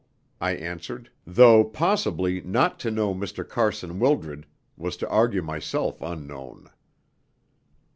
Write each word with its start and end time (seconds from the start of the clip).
"No," 0.41 0.47
I 0.47 0.51
answered, 0.53 1.11
though 1.27 1.63
possibly 1.63 2.41
not 2.41 2.79
to 2.79 2.89
know 2.89 3.13
Mr. 3.13 3.47
Carson 3.47 3.99
Wildred 3.99 4.47
was 4.75 4.97
to 4.97 5.07
argue 5.09 5.43
myself 5.43 6.01
unknown. 6.01 6.71